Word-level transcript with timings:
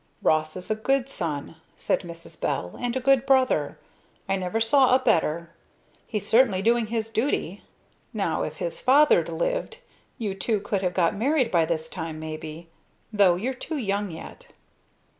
"Ross 0.23 0.55
is 0.55 0.71
a 0.71 0.75
good 0.75 1.07
son," 1.07 1.57
said 1.77 1.99
Mrs. 1.99 2.41
Bell, 2.41 2.75
"and 2.79 2.95
a 2.95 2.99
good 2.99 3.23
brother. 3.23 3.77
I 4.27 4.35
never 4.35 4.59
saw 4.59 4.95
a 4.95 4.97
better. 4.97 5.51
He's 6.07 6.25
certainly 6.25 6.63
doing 6.63 6.87
his 6.87 7.09
duty. 7.11 7.61
Now 8.11 8.41
if 8.41 8.55
his 8.57 8.81
father'd 8.81 9.29
lived 9.29 9.77
you 10.17 10.33
two 10.33 10.59
could 10.59 10.81
have 10.81 10.95
got 10.95 11.13
married 11.15 11.51
by 11.51 11.65
this 11.65 11.87
time 11.87 12.19
maybe, 12.19 12.67
though 13.13 13.35
you're 13.35 13.53
too 13.53 13.77
young 13.77 14.09
yet." 14.09 14.47